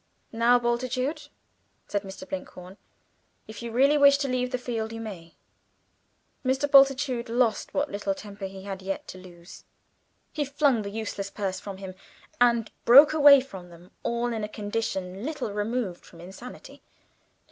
"Now, 0.31 0.57
Bultitude," 0.57 1.27
said 1.87 2.01
Mr. 2.01 2.27
Blinkhorn, 2.27 2.77
"if 3.47 3.61
you 3.61 3.71
really 3.71 3.99
wish 3.99 4.17
to 4.17 4.27
leave 4.27 4.49
the 4.49 4.57
field, 4.57 4.91
you 4.91 4.99
may." 4.99 5.35
Mr. 6.43 6.67
Bultitude 6.67 7.29
lost 7.29 7.75
what 7.75 7.91
little 7.91 8.15
temper 8.15 8.45
he 8.47 8.63
had 8.63 8.81
yet 8.81 9.07
to 9.09 9.19
lose; 9.19 9.63
he 10.33 10.43
flung 10.43 10.81
the 10.81 10.89
useless 10.89 11.29
purse 11.29 11.59
from 11.59 11.77
him 11.77 11.93
and 12.39 12.71
broke 12.83 13.13
away 13.13 13.41
from 13.41 13.69
them 13.69 13.91
all 14.01 14.33
in 14.33 14.43
a 14.43 14.49
condition 14.49 15.23
little 15.23 15.53
removed 15.53 16.03
from 16.03 16.19
insanity. 16.19 16.81